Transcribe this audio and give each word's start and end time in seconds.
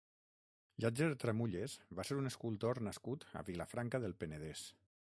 Llàtzer 0.85 1.09
Tramulles 1.25 1.77
va 1.99 2.07
ser 2.09 2.19
un 2.23 2.31
escultor 2.31 2.83
nascut 2.91 3.31
a 3.43 3.47
Vilafranca 3.51 4.05
del 4.09 4.21
Penedès. 4.25 4.69